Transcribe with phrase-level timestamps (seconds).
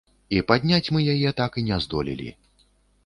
[0.37, 2.29] І падняць мы яе так і не здолелі.